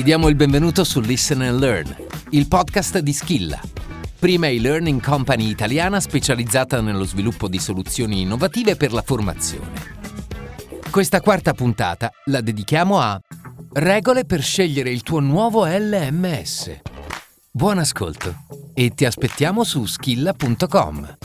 Ti 0.00 0.06
diamo 0.06 0.28
il 0.28 0.34
benvenuto 0.34 0.82
su 0.82 0.98
Listen 1.00 1.42
and 1.42 1.60
Learn, 1.60 1.94
il 2.30 2.48
podcast 2.48 3.00
di 3.00 3.12
Skilla, 3.12 3.60
prima 4.18 4.46
e-learning 4.46 4.98
company 4.98 5.50
italiana 5.50 6.00
specializzata 6.00 6.80
nello 6.80 7.04
sviluppo 7.04 7.48
di 7.48 7.58
soluzioni 7.58 8.22
innovative 8.22 8.76
per 8.76 8.94
la 8.94 9.02
formazione. 9.02 9.98
Questa 10.90 11.20
quarta 11.20 11.52
puntata 11.52 12.10
la 12.24 12.40
dedichiamo 12.40 12.98
a 12.98 13.20
Regole 13.74 14.24
per 14.24 14.40
scegliere 14.40 14.88
il 14.88 15.02
tuo 15.02 15.20
nuovo 15.20 15.66
LMS. 15.66 16.80
Buon 17.50 17.76
ascolto 17.76 18.46
e 18.72 18.94
ti 18.94 19.04
aspettiamo 19.04 19.64
su 19.64 19.84
skilla.com. 19.84 21.18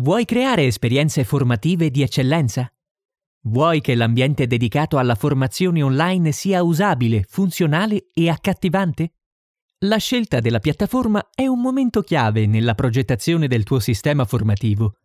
Vuoi 0.00 0.24
creare 0.24 0.64
esperienze 0.64 1.22
formative 1.22 1.90
di 1.90 2.02
eccellenza? 2.02 2.68
Vuoi 3.42 3.80
che 3.80 3.94
l'ambiente 3.94 4.46
dedicato 4.46 4.98
alla 4.98 5.14
formazione 5.14 5.82
online 5.82 6.32
sia 6.32 6.62
usabile, 6.62 7.24
funzionale 7.26 8.08
e 8.12 8.28
accattivante? 8.28 9.12
La 9.82 9.98
scelta 9.98 10.40
della 10.40 10.58
piattaforma 10.58 11.30
è 11.32 11.46
un 11.46 11.60
momento 11.60 12.02
chiave 12.02 12.46
nella 12.46 12.74
progettazione 12.74 13.46
del 13.46 13.62
tuo 13.62 13.78
sistema 13.78 14.24
formativo. 14.24 14.96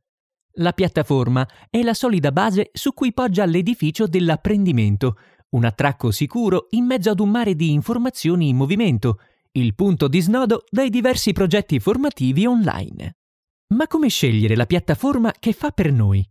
La 0.57 0.71
piattaforma 0.71 1.47
è 1.69 1.83
la 1.83 1.93
solida 1.93 2.31
base 2.31 2.71
su 2.73 2.93
cui 2.93 3.13
poggia 3.13 3.45
l'edificio 3.45 4.07
dell'apprendimento, 4.07 5.17
un 5.49 5.65
attracco 5.65 6.09
sicuro 6.09 6.67
in 6.71 6.85
mezzo 6.85 7.11
ad 7.11 7.19
un 7.19 7.29
mare 7.29 7.55
di 7.55 7.71
informazioni 7.71 8.49
in 8.49 8.55
movimento, 8.55 9.19
il 9.51 9.75
punto 9.75 10.07
di 10.07 10.19
snodo 10.19 10.63
dai 10.69 10.89
diversi 10.89 11.33
progetti 11.33 11.79
formativi 11.79 12.47
online. 12.47 13.17
Ma 13.75 13.87
come 13.87 14.09
scegliere 14.09 14.55
la 14.55 14.65
piattaforma 14.65 15.31
che 15.39 15.53
fa 15.53 15.69
per 15.69 15.91
noi? 15.91 16.27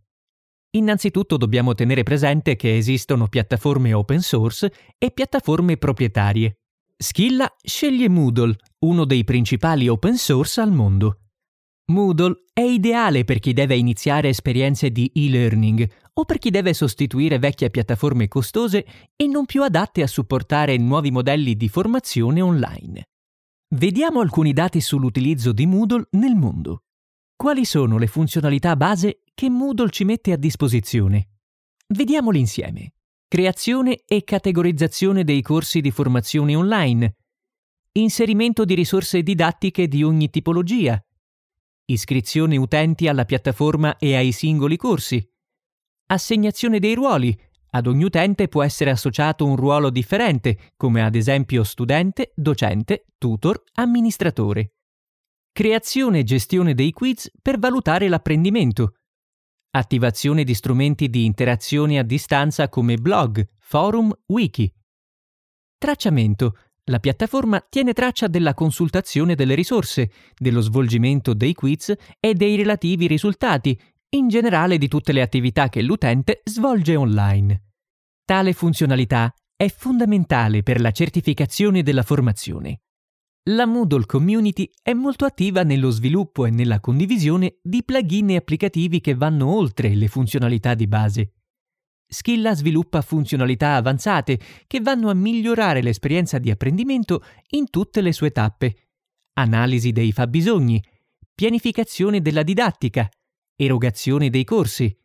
Innanzitutto 0.75 1.37
dobbiamo 1.37 1.75
tenere 1.75 2.01
presente 2.01 2.55
che 2.55 2.75
esistono 2.75 3.27
piattaforme 3.27 3.93
open 3.93 4.21
source 4.21 4.73
e 4.97 5.11
piattaforme 5.11 5.77
proprietarie. 5.77 6.57
Skilla 6.97 7.53
sceglie 7.61 8.09
Moodle, 8.09 8.55
uno 8.79 9.05
dei 9.05 9.23
principali 9.23 9.87
open 9.87 10.17
source 10.17 10.61
al 10.61 10.71
mondo. 10.71 11.19
Moodle 11.91 12.45
è 12.51 12.61
ideale 12.61 13.23
per 13.23 13.37
chi 13.37 13.53
deve 13.53 13.75
iniziare 13.75 14.29
esperienze 14.29 14.89
di 14.89 15.11
e-learning 15.13 15.87
o 16.13 16.25
per 16.25 16.39
chi 16.39 16.49
deve 16.49 16.73
sostituire 16.73 17.37
vecchie 17.37 17.69
piattaforme 17.69 18.27
costose 18.27 18.85
e 19.15 19.27
non 19.27 19.45
più 19.45 19.61
adatte 19.61 20.01
a 20.01 20.07
supportare 20.07 20.77
nuovi 20.77 21.11
modelli 21.11 21.55
di 21.55 21.69
formazione 21.69 22.41
online. 22.41 23.03
Vediamo 23.75 24.21
alcuni 24.21 24.53
dati 24.53 24.81
sull'utilizzo 24.81 25.51
di 25.51 25.67
Moodle 25.67 26.07
nel 26.11 26.35
mondo. 26.35 26.79
Quali 27.43 27.65
sono 27.65 27.97
le 27.97 28.07
funzionalità 28.07 28.77
base 28.77 29.23
che 29.33 29.49
Moodle 29.49 29.89
ci 29.89 30.05
mette 30.05 30.31
a 30.31 30.37
disposizione? 30.37 31.31
Vediamoli 31.87 32.39
insieme. 32.39 32.93
Creazione 33.27 34.03
e 34.05 34.23
categorizzazione 34.23 35.25
dei 35.25 35.41
corsi 35.41 35.81
di 35.81 35.91
formazione 35.91 36.55
online. 36.55 37.17
Inserimento 37.99 38.63
di 38.63 38.75
risorse 38.75 39.21
didattiche 39.23 39.89
di 39.89 40.03
ogni 40.03 40.29
tipologia. 40.29 40.97
Iscrizione 41.83 42.55
utenti 42.55 43.09
alla 43.09 43.25
piattaforma 43.25 43.97
e 43.97 44.15
ai 44.15 44.31
singoli 44.31 44.77
corsi. 44.77 45.21
Assegnazione 46.11 46.79
dei 46.79 46.93
ruoli. 46.93 47.37
Ad 47.71 47.87
ogni 47.87 48.05
utente 48.05 48.47
può 48.47 48.63
essere 48.63 48.89
associato 48.89 49.45
un 49.45 49.57
ruolo 49.57 49.89
differente, 49.89 50.71
come 50.77 51.03
ad 51.03 51.13
esempio 51.13 51.65
studente, 51.65 52.31
docente, 52.37 53.03
tutor, 53.17 53.61
amministratore. 53.73 54.72
Creazione 55.55 56.17
e 56.17 56.23
gestione 56.23 56.73
dei 56.73 56.89
quiz 56.89 57.29
per 57.39 57.59
valutare 57.59 58.07
l'apprendimento. 58.07 58.95
Attivazione 59.69 60.43
di 60.43 60.55
strumenti 60.55 61.11
di 61.11 61.25
interazione 61.25 61.99
a 61.99 62.03
distanza 62.03 62.69
come 62.69 62.95
blog, 62.97 63.47
forum, 63.59 64.11
wiki. 64.29 64.73
Tracciamento. 65.77 66.57
La 66.85 66.97
piattaforma 66.97 67.63
tiene 67.69 67.93
traccia 67.93 68.25
della 68.25 68.55
consultazione 68.55 69.35
delle 69.35 69.53
risorse, 69.53 70.11
dello 70.35 70.59
svolgimento 70.59 71.35
dei 71.35 71.53
quiz 71.53 71.93
e 72.19 72.33
dei 72.33 72.55
relativi 72.55 73.05
risultati, 73.05 73.79
in 74.15 74.29
generale 74.29 74.79
di 74.79 74.87
tutte 74.87 75.11
le 75.11 75.21
attività 75.21 75.69
che 75.69 75.83
l'utente 75.83 76.41
svolge 76.45 76.95
online. 76.95 77.65
Tale 78.25 78.53
funzionalità 78.53 79.31
è 79.55 79.69
fondamentale 79.69 80.63
per 80.63 80.81
la 80.81 80.89
certificazione 80.89 81.83
della 81.83 82.01
formazione. 82.01 82.79
La 83.47 83.65
Moodle 83.65 84.05
Community 84.05 84.69
è 84.81 84.93
molto 84.93 85.25
attiva 85.25 85.63
nello 85.63 85.89
sviluppo 85.89 86.45
e 86.45 86.49
nella 86.49 86.79
condivisione 86.79 87.57
di 87.61 87.83
plugin 87.83 88.29
e 88.29 88.35
applicativi 88.37 89.01
che 89.01 89.15
vanno 89.15 89.53
oltre 89.53 89.93
le 89.95 90.07
funzionalità 90.07 90.75
di 90.75 90.87
base. 90.87 91.33
Skilla 92.07 92.55
sviluppa 92.55 93.01
funzionalità 93.01 93.75
avanzate 93.75 94.39
che 94.65 94.79
vanno 94.79 95.09
a 95.09 95.13
migliorare 95.13 95.81
l'esperienza 95.81 96.39
di 96.39 96.51
apprendimento 96.51 97.21
in 97.49 97.69
tutte 97.69 97.99
le 97.99 98.13
sue 98.13 98.31
tappe. 98.31 98.91
Analisi 99.33 99.91
dei 99.91 100.13
fabbisogni, 100.13 100.81
pianificazione 101.35 102.21
della 102.21 102.43
didattica, 102.43 103.09
erogazione 103.57 104.29
dei 104.29 104.45
corsi, 104.45 104.95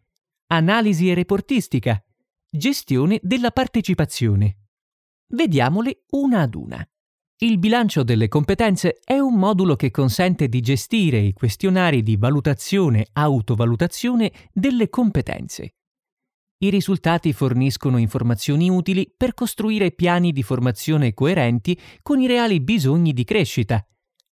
analisi 0.53 1.11
e 1.11 1.15
reportistica, 1.15 2.01
gestione 2.49 3.19
della 3.21 3.51
partecipazione. 3.51 4.59
Vediamole 5.27 6.05
una 6.11 6.43
ad 6.43 6.55
una. 6.55 6.89
Il 7.41 7.61
bilancio 7.61 8.03
delle 8.03 8.27
competenze 8.27 8.99
è 9.05 9.21
un 9.21 9.35
modulo 9.35 9.77
che 9.77 9.93
consente 9.93 10.49
di 10.49 10.61
gestire 10.61 11.19
i 11.19 11.33
questionari 11.33 12.03
di 12.03 12.17
valutazione-autovalutazione 12.17 14.33
delle 14.53 14.89
competenze. 14.89 15.75
I 16.59 16.71
risultati 16.71 17.33
forniscono 17.33 17.99
informazioni 17.99 18.69
utili 18.69 19.15
per 19.17 19.35
costruire 19.35 19.93
piani 19.93 20.33
di 20.33 20.43
formazione 20.43 21.15
coerenti 21.15 21.81
con 22.03 22.21
i 22.21 22.27
reali 22.27 22.61
bisogni 22.61 23.13
di 23.13 23.23
crescita. 23.23 23.87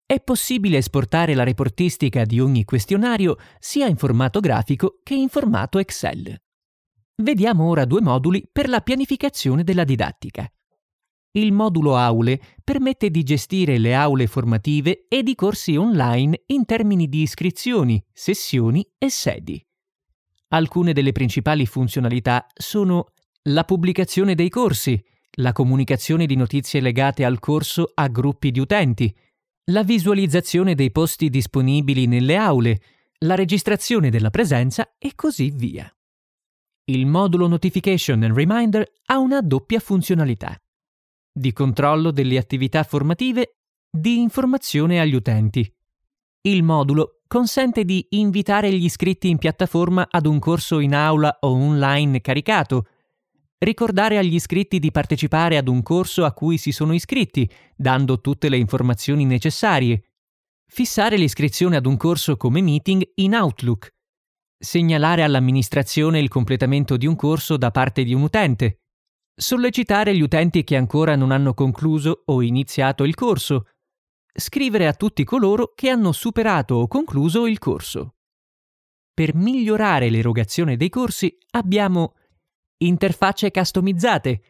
È 0.06 0.18
possibile 0.20 0.78
esportare 0.78 1.34
la 1.34 1.44
reportistica 1.44 2.24
di 2.24 2.40
ogni 2.40 2.64
questionario 2.64 3.36
sia 3.58 3.86
in 3.86 3.96
formato 3.96 4.40
grafico 4.40 5.00
che 5.02 5.14
in 5.14 5.28
formato 5.28 5.78
Excel. 5.78 6.34
Vediamo 7.22 7.68
ora 7.68 7.84
due 7.84 8.00
moduli 8.00 8.48
per 8.50 8.70
la 8.70 8.80
pianificazione 8.80 9.62
della 9.62 9.84
didattica. 9.84 10.50
Il 11.36 11.52
modulo 11.52 11.96
Aule 11.96 12.40
permette 12.62 13.10
di 13.10 13.24
gestire 13.24 13.78
le 13.78 13.92
aule 13.92 14.28
formative 14.28 15.06
ed 15.08 15.26
i 15.26 15.34
corsi 15.34 15.74
online 15.74 16.42
in 16.46 16.64
termini 16.64 17.08
di 17.08 17.22
iscrizioni, 17.22 18.00
sessioni 18.12 18.88
e 18.96 19.10
sedi. 19.10 19.60
Alcune 20.50 20.92
delle 20.92 21.10
principali 21.10 21.66
funzionalità 21.66 22.46
sono 22.54 23.06
la 23.48 23.64
pubblicazione 23.64 24.36
dei 24.36 24.48
corsi, 24.48 25.02
la 25.38 25.50
comunicazione 25.50 26.26
di 26.26 26.36
notizie 26.36 26.80
legate 26.80 27.24
al 27.24 27.40
corso 27.40 27.90
a 27.92 28.06
gruppi 28.06 28.52
di 28.52 28.60
utenti, 28.60 29.12
la 29.72 29.82
visualizzazione 29.82 30.76
dei 30.76 30.92
posti 30.92 31.30
disponibili 31.30 32.06
nelle 32.06 32.36
aule, 32.36 32.80
la 33.18 33.34
registrazione 33.34 34.08
della 34.08 34.30
presenza 34.30 34.94
e 34.98 35.16
così 35.16 35.50
via. 35.50 35.92
Il 36.84 37.06
modulo 37.06 37.48
Notification 37.48 38.22
and 38.22 38.36
Reminder 38.36 38.88
ha 39.06 39.18
una 39.18 39.40
doppia 39.40 39.80
funzionalità 39.80 40.56
di 41.36 41.52
controllo 41.52 42.12
delle 42.12 42.38
attività 42.38 42.84
formative, 42.84 43.56
di 43.90 44.20
informazione 44.20 45.00
agli 45.00 45.14
utenti. 45.14 45.68
Il 46.42 46.62
modulo 46.62 47.20
consente 47.26 47.84
di 47.84 48.06
invitare 48.10 48.72
gli 48.72 48.84
iscritti 48.84 49.28
in 49.28 49.38
piattaforma 49.38 50.06
ad 50.08 50.26
un 50.26 50.38
corso 50.38 50.78
in 50.78 50.94
aula 50.94 51.38
o 51.40 51.48
online 51.48 52.20
caricato, 52.20 52.86
ricordare 53.58 54.18
agli 54.18 54.34
iscritti 54.34 54.78
di 54.78 54.92
partecipare 54.92 55.56
ad 55.56 55.66
un 55.66 55.82
corso 55.82 56.24
a 56.24 56.32
cui 56.32 56.56
si 56.56 56.70
sono 56.70 56.94
iscritti, 56.94 57.50
dando 57.74 58.20
tutte 58.20 58.48
le 58.48 58.58
informazioni 58.58 59.24
necessarie, 59.24 60.10
fissare 60.66 61.16
l'iscrizione 61.16 61.76
ad 61.76 61.86
un 61.86 61.96
corso 61.96 62.36
come 62.36 62.60
meeting 62.60 63.02
in 63.16 63.34
Outlook, 63.34 63.92
segnalare 64.56 65.22
all'amministrazione 65.22 66.20
il 66.20 66.28
completamento 66.28 66.96
di 66.96 67.06
un 67.06 67.16
corso 67.16 67.56
da 67.56 67.70
parte 67.70 68.04
di 68.04 68.14
un 68.14 68.22
utente, 68.22 68.83
sollecitare 69.34 70.14
gli 70.14 70.22
utenti 70.22 70.62
che 70.64 70.76
ancora 70.76 71.16
non 71.16 71.30
hanno 71.30 71.54
concluso 71.54 72.22
o 72.26 72.42
iniziato 72.42 73.04
il 73.04 73.14
corso, 73.14 73.66
scrivere 74.32 74.86
a 74.86 74.94
tutti 74.94 75.24
coloro 75.24 75.72
che 75.74 75.90
hanno 75.90 76.12
superato 76.12 76.76
o 76.76 76.88
concluso 76.88 77.46
il 77.46 77.58
corso. 77.58 78.14
Per 79.12 79.34
migliorare 79.34 80.10
l'erogazione 80.10 80.76
dei 80.76 80.88
corsi 80.88 81.36
abbiamo 81.50 82.14
interfacce 82.78 83.50
customizzate. 83.50 84.42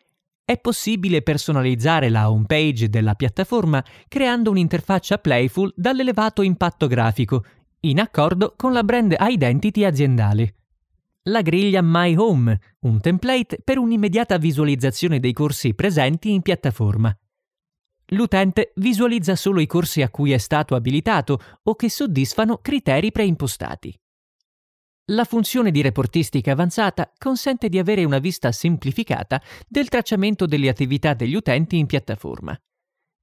È 0.44 0.58
possibile 0.58 1.22
personalizzare 1.22 2.08
la 2.08 2.30
home 2.30 2.46
page 2.46 2.88
della 2.88 3.14
piattaforma 3.14 3.84
creando 4.08 4.50
un'interfaccia 4.50 5.18
playful 5.18 5.72
dall'elevato 5.74 6.42
impatto 6.42 6.86
grafico, 6.86 7.44
in 7.80 8.00
accordo 8.00 8.54
con 8.56 8.72
la 8.72 8.82
brand 8.82 9.14
identity 9.18 9.84
aziendale 9.84 10.54
la 11.28 11.40
griglia 11.40 11.80
My 11.82 12.14
Home, 12.16 12.58
un 12.80 13.00
template 13.00 13.60
per 13.64 13.78
un'immediata 13.78 14.36
visualizzazione 14.36 15.20
dei 15.20 15.32
corsi 15.32 15.74
presenti 15.74 16.30
in 16.32 16.42
piattaforma. 16.42 17.16
L'utente 18.08 18.72
visualizza 18.76 19.34
solo 19.34 19.60
i 19.60 19.66
corsi 19.66 20.02
a 20.02 20.10
cui 20.10 20.32
è 20.32 20.38
stato 20.38 20.74
abilitato 20.74 21.40
o 21.62 21.74
che 21.76 21.88
soddisfano 21.88 22.58
criteri 22.58 23.10
preimpostati. 23.10 23.98
La 25.12 25.24
funzione 25.24 25.70
di 25.70 25.80
reportistica 25.80 26.52
avanzata 26.52 27.10
consente 27.16 27.70
di 27.70 27.78
avere 27.78 28.04
una 28.04 28.18
vista 28.18 28.52
semplificata 28.52 29.40
del 29.66 29.88
tracciamento 29.88 30.44
delle 30.44 30.68
attività 30.68 31.14
degli 31.14 31.34
utenti 31.34 31.78
in 31.78 31.86
piattaforma. 31.86 32.58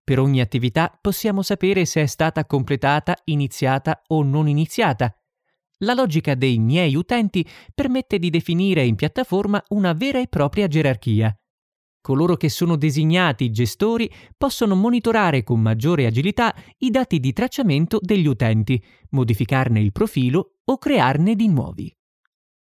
Per 0.03 0.19
ogni 0.19 0.41
attività 0.41 0.97
possiamo 0.99 1.43
sapere 1.43 1.85
se 1.85 2.01
è 2.01 2.07
stata 2.07 2.45
completata, 2.45 3.15
iniziata 3.25 4.01
o 4.07 4.23
non 4.23 4.47
iniziata. 4.47 5.15
La 5.83 5.93
logica 5.93 6.35
dei 6.35 6.59
miei 6.59 6.95
utenti 6.95 7.45
permette 7.73 8.19
di 8.19 8.29
definire 8.29 8.85
in 8.85 8.95
piattaforma 8.95 9.63
una 9.69 9.93
vera 9.93 10.19
e 10.19 10.27
propria 10.27 10.67
gerarchia. 10.67 11.35
Coloro 12.01 12.35
che 12.35 12.49
sono 12.49 12.75
designati 12.77 13.51
gestori 13.51 14.11
possono 14.35 14.75
monitorare 14.75 15.43
con 15.43 15.59
maggiore 15.59 16.05
agilità 16.05 16.55
i 16.79 16.89
dati 16.89 17.19
di 17.19 17.31
tracciamento 17.31 17.99
degli 18.01 18.25
utenti, 18.25 18.83
modificarne 19.11 19.79
il 19.79 19.91
profilo 19.91 20.57
o 20.65 20.77
crearne 20.77 21.35
di 21.35 21.47
nuovi. 21.47 21.95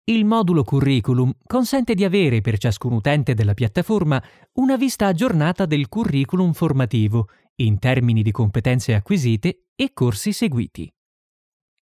Il 0.03 0.25
modulo 0.25 0.63
curriculum 0.63 1.31
consente 1.45 1.93
di 1.93 2.03
avere 2.03 2.41
per 2.41 2.57
ciascun 2.57 2.93
utente 2.93 3.33
della 3.33 3.53
piattaforma 3.53 4.21
una 4.53 4.75
vista 4.77 5.07
aggiornata 5.07 5.65
del 5.65 5.89
curriculum 5.89 6.53
formativo 6.53 7.29
in 7.55 7.77
termini 7.77 8.23
di 8.23 8.31
competenze 8.31 8.95
acquisite 8.95 9.67
e 9.75 9.93
corsi 9.93 10.33
seguiti. 10.33 10.91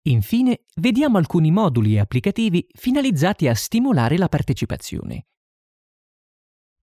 Infine, 0.08 0.62
vediamo 0.76 1.18
alcuni 1.18 1.52
moduli 1.52 1.96
e 1.96 2.00
applicativi 2.00 2.66
finalizzati 2.72 3.48
a 3.48 3.54
stimolare 3.54 4.18
la 4.18 4.30
partecipazione. 4.30 5.26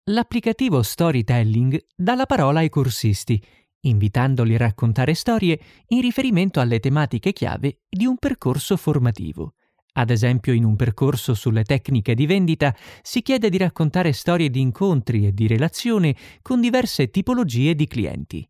L'applicativo 0.09 0.82
Storytelling 0.82 1.87
dà 1.97 2.15
la 2.15 2.26
parola 2.26 2.59
ai 2.59 2.69
corsisti, 2.69 3.43
invitandoli 3.81 4.55
a 4.55 4.59
raccontare 4.59 5.15
storie 5.15 5.59
in 5.88 6.03
riferimento 6.03 6.61
alle 6.61 6.81
tematiche 6.81 7.32
chiave 7.32 7.81
di 7.88 8.05
un 8.05 8.19
percorso 8.19 8.76
formativo. 8.76 9.55
Ad 9.93 10.11
esempio, 10.11 10.53
in 10.53 10.65
un 10.65 10.77
percorso 10.77 11.32
sulle 11.32 11.65
tecniche 11.65 12.15
di 12.15 12.27
vendita 12.27 12.77
si 13.00 13.23
chiede 13.23 13.49
di 13.49 13.56
raccontare 13.56 14.12
storie 14.12 14.50
di 14.50 14.61
incontri 14.61 15.27
e 15.27 15.32
di 15.32 15.47
relazione 15.47 16.15
con 16.43 16.61
diverse 16.61 17.09
tipologie 17.09 17.75
di 17.75 17.87
clienti. 17.87 18.47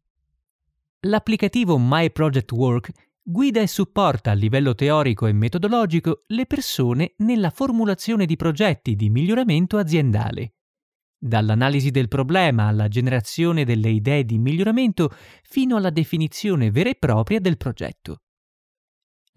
L'applicativo 1.01 1.79
My 1.79 2.11
Project 2.11 2.51
Work 2.51 2.91
guida 3.27 3.63
e 3.63 3.67
supporta 3.67 4.33
a 4.33 4.35
livello 4.35 4.75
teorico 4.75 5.27
e 5.27 5.33
metodologico 5.33 6.25
le 6.27 6.45
persone 6.45 7.15
nella 7.19 7.49
formulazione 7.49 8.27
di 8.27 8.37
progetti 8.37 8.95
di 8.95 9.09
miglioramento 9.09 9.79
aziendale 9.79 10.57
dall'analisi 11.25 11.91
del 11.91 12.09
problema 12.09 12.67
alla 12.67 12.87
generazione 12.87 13.65
delle 13.65 13.89
idee 13.89 14.25
di 14.25 14.37
miglioramento 14.37 15.11
fino 15.43 15.77
alla 15.77 15.89
definizione 15.89 16.71
vera 16.71 16.91
e 16.91 16.97
propria 16.97 17.41
del 17.41 17.57
progetto. 17.57 18.21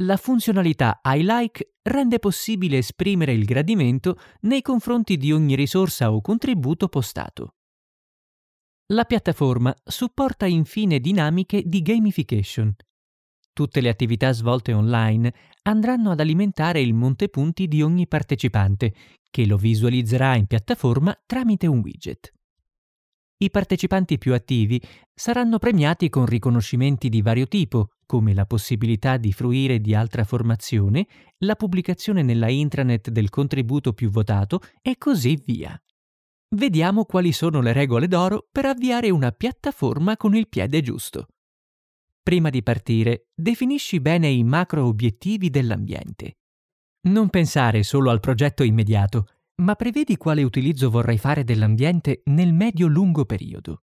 La 0.01 0.18
funzionalità 0.18 1.00
I 1.01 1.24
like 1.24 1.75
rende 1.83 2.19
possibile 2.19 2.80
esprimere 2.80 3.31
il 3.31 3.45
gradimento 3.45 4.19
nei 4.42 4.62
confronti 4.62 5.16
di 5.16 5.31
ogni 5.31 5.56
risorsa 5.56 6.12
o 6.12 6.19
contributo 6.19 6.90
postato. 6.90 7.56
La 8.88 9.06
piattaforma 9.06 9.74
supporta 9.83 10.45
infine 10.45 11.00
dinamiche 11.00 11.63
di 11.66 11.81
gamification. 11.81 12.75
Tutte 13.57 13.81
le 13.81 13.89
attività 13.89 14.33
svolte 14.33 14.71
online 14.71 15.33
andranno 15.63 16.12
ad 16.12 16.19
alimentare 16.19 16.80
il 16.80 16.94
montepunti 16.94 17.68
di 17.68 17.81
ogni 17.81 18.07
partecipante, 18.07 18.94
che 19.31 19.48
lo 19.48 19.57
visualizzerà 19.57 20.36
in 20.36 20.45
piattaforma 20.45 21.19
tramite 21.25 21.65
un 21.65 21.80
widget. 21.80 22.31
I 23.38 23.50
partecipanti 23.50 24.19
più 24.19 24.36
attivi 24.36 24.80
saranno 25.12 25.57
premiati 25.57 26.07
con 26.07 26.27
riconoscimenti 26.27 27.09
di 27.09 27.24
vario 27.24 27.48
tipo, 27.48 27.94
come 28.06 28.36
la 28.36 28.45
possibilità 28.45 29.18
di 29.18 29.33
fruire 29.33 29.80
di 29.80 29.95
altra 29.95 30.24
formazione, 30.24 31.07
la 31.39 31.56
pubblicazione 31.56 32.21
nella 32.21 32.50
intranet 32.50 33.09
del 33.09 33.31
contributo 33.31 33.92
più 33.92 34.12
votato 34.12 34.62
e 34.83 35.00
così 35.00 35.36
via. 35.44 35.75
Vediamo 36.56 37.06
quali 37.06 37.31
sono 37.31 37.59
le 37.62 37.74
regole 37.74 38.07
d'oro 38.07 38.48
per 38.51 38.65
avviare 38.65 39.09
una 39.09 39.31
piattaforma 39.31 40.15
con 40.15 40.36
il 40.36 40.48
piede 40.48 40.83
giusto. 40.83 41.25
Prima 42.27 42.50
di 42.50 42.62
partire, 42.62 43.29
definisci 43.33 44.01
bene 44.01 44.27
i 44.27 44.44
macro 44.44 44.85
obiettivi 44.85 45.50
dell'ambiente. 45.50 46.39
Non 47.03 47.29
pensare 47.29 47.83
solo 47.83 48.09
al 48.09 48.19
progetto 48.19 48.63
immediato, 48.63 49.29
ma 49.62 49.75
prevedi 49.75 50.18
quale 50.18 50.44
utilizzo 50.44 50.89
vorrai 50.89 51.18
fare 51.18 51.45
dell'ambiente 51.45 52.24
nel 52.25 52.51
medio-lungo 52.51 53.24
periodo. 53.24 53.83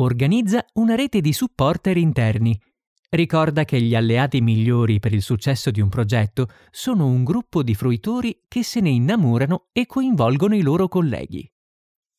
Organizza 0.00 0.64
una 0.72 0.96
rete 0.96 1.20
di 1.20 1.32
supporter 1.32 1.96
interni. 1.96 2.60
Ricorda 3.08 3.64
che 3.64 3.80
gli 3.80 3.94
alleati 3.94 4.40
migliori 4.40 4.98
per 4.98 5.14
il 5.14 5.22
successo 5.22 5.70
di 5.70 5.80
un 5.80 5.90
progetto 5.90 6.48
sono 6.72 7.06
un 7.06 7.22
gruppo 7.22 7.62
di 7.62 7.76
fruitori 7.76 8.46
che 8.48 8.64
se 8.64 8.80
ne 8.80 8.90
innamorano 8.90 9.68
e 9.70 9.86
coinvolgono 9.86 10.56
i 10.56 10.62
loro 10.62 10.88
colleghi. 10.88 11.48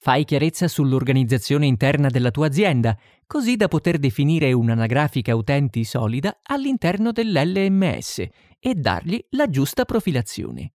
Fai 0.03 0.25
chiarezza 0.25 0.67
sull'organizzazione 0.67 1.67
interna 1.67 2.09
della 2.09 2.31
tua 2.31 2.47
azienda, 2.47 2.97
così 3.27 3.55
da 3.55 3.67
poter 3.67 3.99
definire 3.99 4.51
un'anagrafica 4.51 5.35
utenti 5.35 5.83
solida 5.83 6.39
all'interno 6.41 7.11
dell'LMS 7.11 8.25
e 8.57 8.73
dargli 8.73 9.23
la 9.29 9.47
giusta 9.47 9.85
profilazione. 9.85 10.73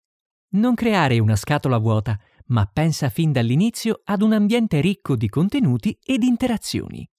Non 0.56 0.74
creare 0.74 1.20
una 1.20 1.38
scatola 1.38 1.78
vuota, 1.78 2.20
ma 2.48 2.66
pensa 2.66 3.08
fin 3.08 3.32
dall'inizio 3.32 4.02
ad 4.04 4.24
un 4.24 4.34
ambiente 4.34 4.82
ricco 4.82 5.16
di 5.16 5.30
contenuti 5.30 5.98
ed 6.04 6.22
interazioni. 6.24 7.10